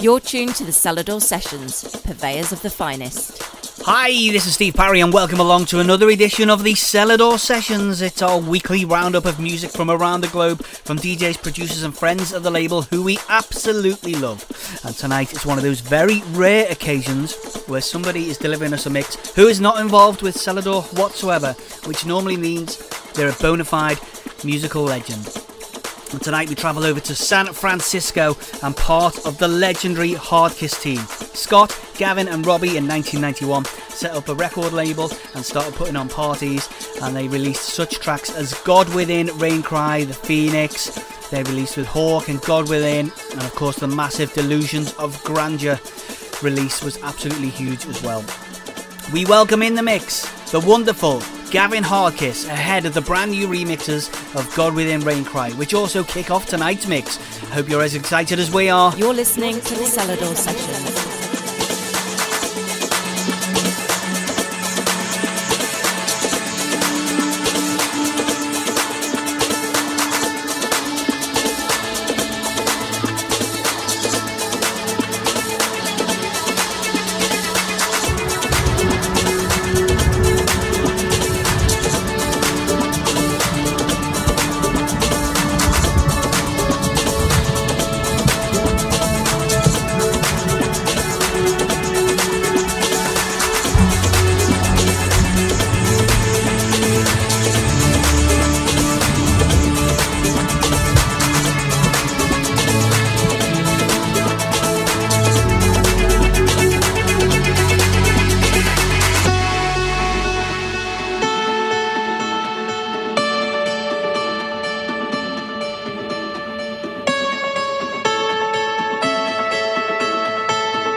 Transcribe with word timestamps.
You're 0.00 0.20
tuned 0.20 0.54
to 0.54 0.64
the 0.64 0.70
Selador 0.70 1.20
Sessions, 1.20 1.82
purveyors 2.04 2.52
of 2.52 2.62
the 2.62 2.70
finest. 2.70 3.42
Hi, 3.82 4.10
this 4.30 4.46
is 4.46 4.54
Steve 4.54 4.74
Parry, 4.74 5.00
and 5.00 5.12
welcome 5.12 5.40
along 5.40 5.64
to 5.66 5.80
another 5.80 6.08
edition 6.08 6.50
of 6.50 6.62
the 6.62 6.74
Selador 6.74 7.36
Sessions. 7.36 8.00
It's 8.00 8.22
our 8.22 8.38
weekly 8.38 8.84
roundup 8.84 9.24
of 9.24 9.40
music 9.40 9.72
from 9.72 9.90
around 9.90 10.20
the 10.20 10.28
globe, 10.28 10.62
from 10.62 10.98
DJs, 10.98 11.42
producers, 11.42 11.82
and 11.82 11.92
friends 11.92 12.32
of 12.32 12.44
the 12.44 12.50
label 12.52 12.82
who 12.82 13.02
we 13.02 13.18
absolutely 13.28 14.14
love. 14.14 14.46
And 14.84 14.94
tonight 14.94 15.32
is 15.32 15.44
one 15.44 15.58
of 15.58 15.64
those 15.64 15.80
very 15.80 16.22
rare 16.26 16.70
occasions 16.70 17.34
where 17.66 17.80
somebody 17.80 18.30
is 18.30 18.38
delivering 18.38 18.74
us 18.74 18.86
a 18.86 18.90
mix 18.90 19.34
who 19.34 19.48
is 19.48 19.60
not 19.60 19.80
involved 19.80 20.22
with 20.22 20.36
Selador 20.36 20.84
whatsoever, 20.96 21.54
which 21.86 22.06
normally 22.06 22.36
means 22.36 22.78
they're 23.14 23.30
a 23.30 23.42
bona 23.42 23.64
fide 23.64 23.98
musical 24.44 24.84
legend. 24.84 25.47
And 26.10 26.22
tonight 26.22 26.48
we 26.48 26.54
travel 26.54 26.84
over 26.84 27.00
to 27.00 27.14
San 27.14 27.52
Francisco 27.52 28.36
and 28.62 28.74
part 28.74 29.26
of 29.26 29.36
the 29.36 29.46
legendary 29.46 30.12
Hardkiss 30.12 30.80
team. 30.80 31.00
Scott, 31.34 31.78
Gavin, 31.98 32.28
and 32.28 32.46
Robbie 32.46 32.78
in 32.78 32.88
1991 32.88 33.66
set 33.90 34.12
up 34.14 34.28
a 34.28 34.34
record 34.34 34.72
label 34.72 35.10
and 35.34 35.44
started 35.44 35.74
putting 35.74 35.96
on 35.96 36.08
parties. 36.08 36.66
And 37.02 37.14
they 37.14 37.28
released 37.28 37.64
such 37.64 38.00
tracks 38.00 38.34
as 38.34 38.54
God 38.62 38.92
Within, 38.94 39.26
Raincry, 39.28 40.06
The 40.06 40.14
Phoenix. 40.14 40.86
They 41.28 41.42
released 41.42 41.76
with 41.76 41.86
Hawk 41.86 42.28
and 42.28 42.40
God 42.40 42.70
Within, 42.70 43.12
and 43.32 43.42
of 43.42 43.54
course 43.54 43.76
the 43.76 43.86
massive 43.86 44.32
Delusions 44.32 44.94
of 44.94 45.22
Grandeur 45.24 45.78
release 46.42 46.82
was 46.82 47.02
absolutely 47.02 47.50
huge 47.50 47.84
as 47.86 48.02
well. 48.02 48.24
We 49.12 49.26
welcome 49.26 49.62
in 49.62 49.74
the 49.74 49.82
mix 49.82 50.26
the 50.50 50.60
wonderful 50.60 51.20
Gavin 51.50 51.82
Hardkiss 51.82 52.46
ahead 52.46 52.84
of 52.84 52.92
the 52.92 53.00
brand 53.00 53.30
new 53.30 53.48
remixes 53.48 54.08
of 54.38 54.54
God 54.54 54.74
Within 54.74 55.00
Raincry, 55.00 55.56
which 55.56 55.72
also 55.72 56.04
kick 56.04 56.30
off 56.30 56.46
tonight's 56.46 56.86
mix. 56.86 57.16
Hope 57.48 57.68
you're 57.68 57.82
as 57.82 57.94
excited 57.94 58.38
as 58.38 58.52
we 58.52 58.68
are. 58.68 58.94
You're 58.96 59.14
listening 59.14 59.54
to 59.54 59.74
the 59.74 59.84
Selador 59.84 60.34
Sessions. 60.34 61.17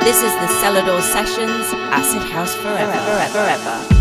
This 0.03 0.23
is 0.23 0.33
the 0.33 0.47
Selador 0.59 0.99
Sessions 0.99 1.67
Acid 1.93 2.23
House 2.31 2.55
Forever. 2.55 2.91
forever, 2.91 3.29
forever. 3.29 3.85
You're 3.93 4.00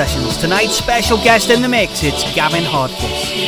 Sessions. 0.00 0.38
Tonight's 0.38 0.76
special 0.76 1.18
guest 1.18 1.50
in 1.50 1.60
the 1.60 1.68
mix, 1.68 2.02
it's 2.02 2.24
Gavin 2.34 2.64
Hardkiss. 2.64 3.39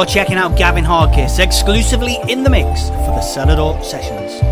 You're 0.00 0.06
checking 0.06 0.38
out 0.38 0.56
Gavin 0.56 0.82
Hardkiss 0.82 1.38
exclusively 1.40 2.16
in 2.26 2.42
the 2.42 2.48
mix 2.48 2.88
for 2.88 3.12
the 3.12 3.20
Selador 3.20 3.84
Sessions. 3.84 4.49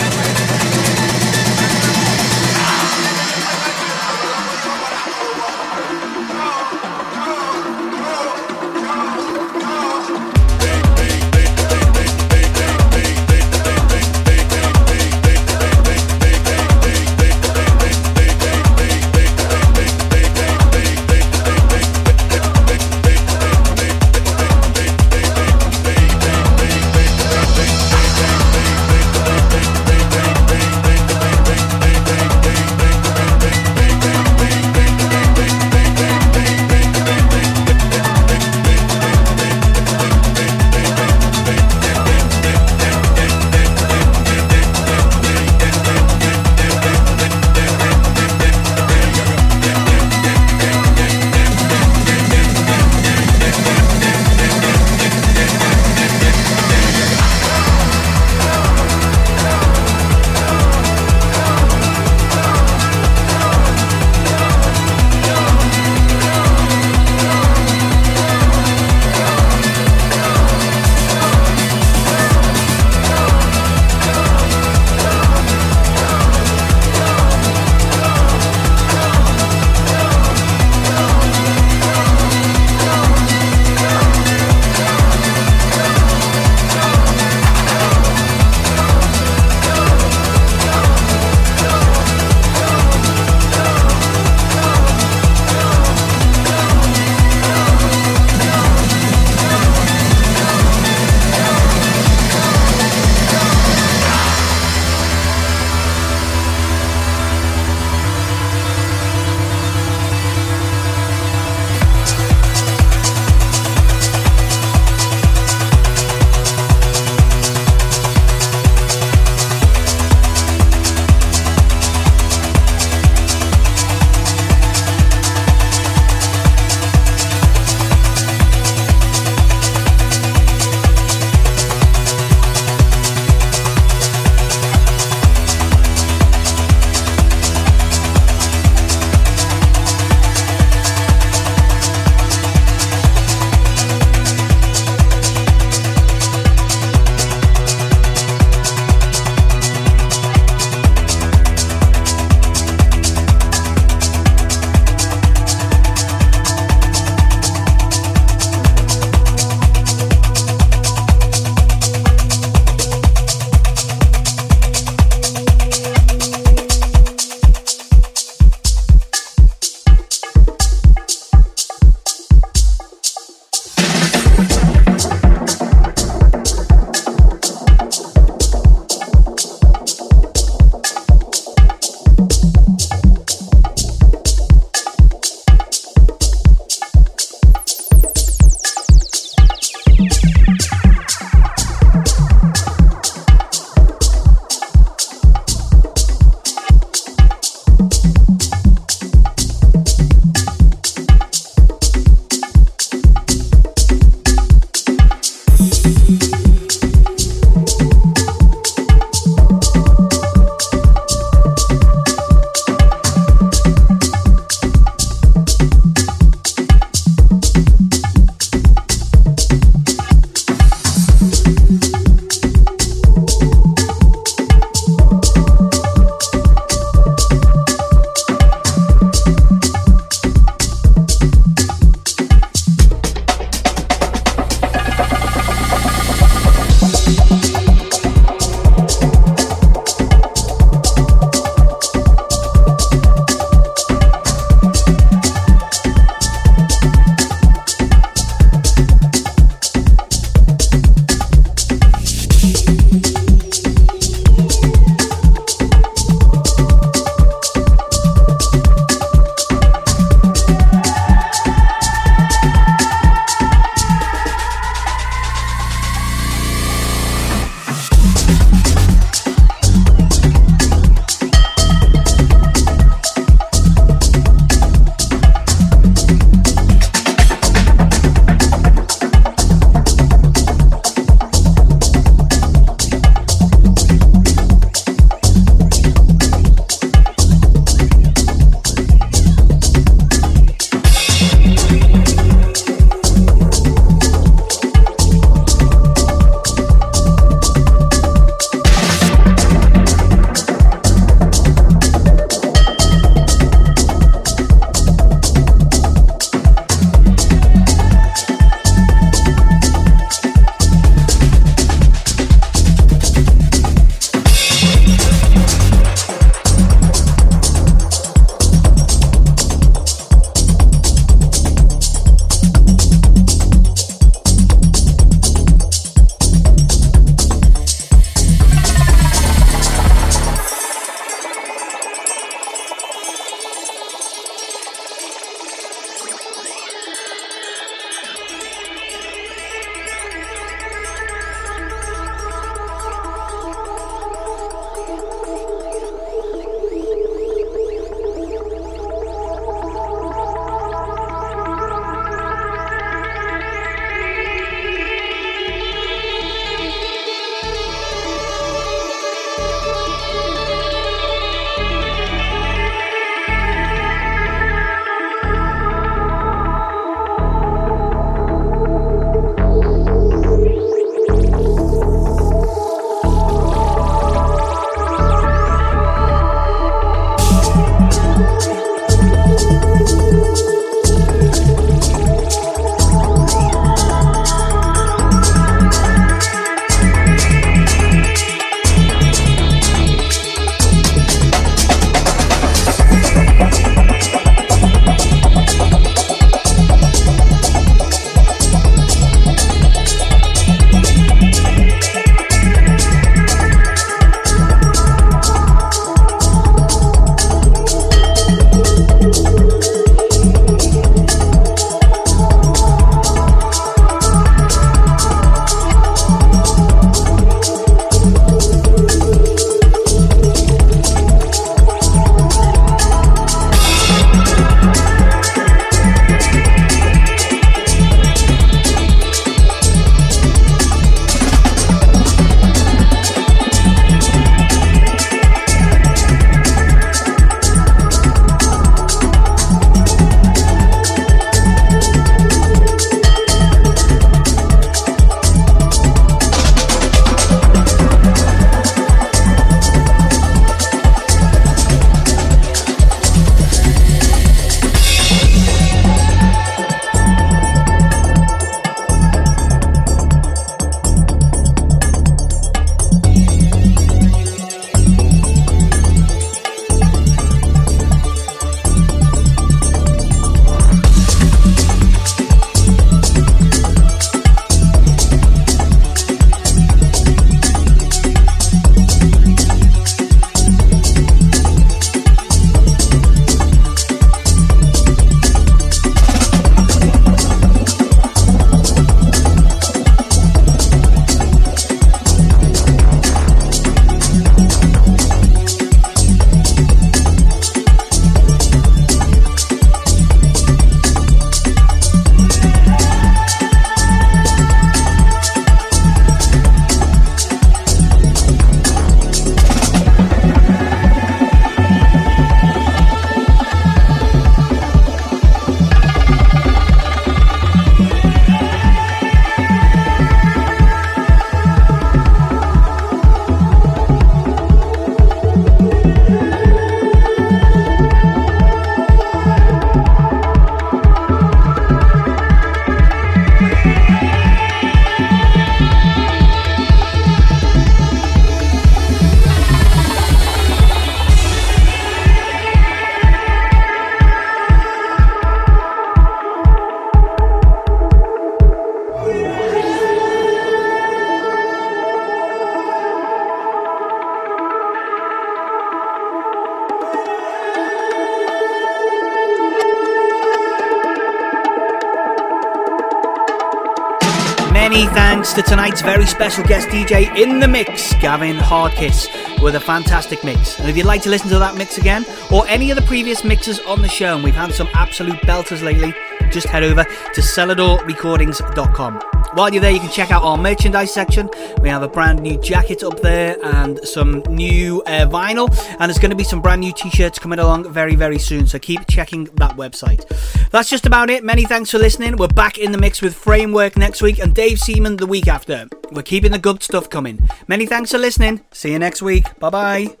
Thanks 565.31 565.47
to 565.47 565.55
tonight's 565.55 565.81
very 565.81 566.05
special 566.05 566.43
guest 566.43 566.67
DJ 566.67 567.15
in 567.15 567.39
the 567.39 567.47
mix, 567.47 567.93
Gavin 568.01 568.35
Hardkiss, 568.35 569.41
with 569.41 569.55
a 569.55 569.61
fantastic 569.61 570.25
mix. 570.25 570.59
And 570.59 570.69
if 570.69 570.75
you'd 570.75 570.85
like 570.85 571.01
to 571.03 571.09
listen 571.09 571.29
to 571.29 571.39
that 571.39 571.55
mix 571.55 571.77
again, 571.77 572.05
or 572.29 572.45
any 572.49 572.69
of 572.69 572.75
the 572.75 572.81
previous 572.81 573.23
mixes 573.23 573.57
on 573.61 573.81
the 573.81 573.87
show, 573.87 574.15
and 574.15 574.25
we've 574.25 574.35
had 574.35 574.53
some 574.53 574.67
absolute 574.73 575.19
belters 575.21 575.63
lately, 575.63 575.93
just 576.31 576.47
head 576.47 576.63
over 576.63 576.83
to 576.83 577.21
seladorrecordings.com. 577.21 579.01
While 579.33 579.53
you're 579.53 579.61
there, 579.61 579.71
you 579.71 579.79
can 579.79 579.89
check 579.89 580.11
out 580.11 580.21
our 580.23 580.37
merchandise 580.37 580.93
section. 580.93 581.29
We 581.61 581.69
have 581.69 581.83
a 581.83 581.87
brand 581.87 582.21
new 582.21 582.37
jacket 582.41 582.83
up 582.83 582.99
there 582.99 583.37
and 583.41 583.79
some 583.87 584.23
new 584.27 584.81
uh, 584.81 585.05
vinyl, 585.07 585.47
and 585.79 585.89
there's 585.89 585.99
going 585.99 586.09
to 586.09 586.17
be 586.17 586.25
some 586.25 586.41
brand 586.41 586.59
new 586.59 586.73
t 586.73 586.89
shirts 586.89 587.19
coming 587.19 587.39
along 587.39 587.71
very, 587.71 587.95
very 587.95 588.19
soon. 588.19 588.47
So 588.47 588.59
keep 588.59 588.85
checking 588.87 589.25
that 589.35 589.55
website. 589.55 590.03
That's 590.51 590.69
just 590.69 590.85
about 590.85 591.09
it. 591.09 591.23
Many 591.23 591.45
thanks 591.45 591.71
for 591.71 591.79
listening. 591.79 592.17
We're 592.17 592.27
back 592.27 592.57
in 592.57 592.71
the 592.71 592.77
mix 592.77 593.01
with 593.01 593.15
Framework 593.15 593.77
next 593.77 594.01
week 594.01 594.19
and 594.19 594.33
Dave 594.35 594.59
Seaman 594.59 594.97
the 594.97 595.07
week 595.07 595.27
after. 595.27 595.67
We're 595.91 596.03
keeping 596.03 596.31
the 596.31 596.39
good 596.39 596.61
stuff 596.61 596.89
coming. 596.89 597.27
Many 597.47 597.65
thanks 597.65 597.91
for 597.91 597.97
listening. 597.97 598.41
See 598.51 598.71
you 598.73 598.79
next 598.79 599.01
week. 599.01 599.39
Bye 599.39 599.49
bye. 599.49 600.00